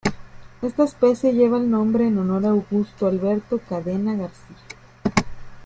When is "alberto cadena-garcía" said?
3.05-4.57